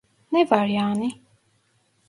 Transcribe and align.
Ne 0.31 0.51
var 0.51 0.65
yani? 0.65 1.21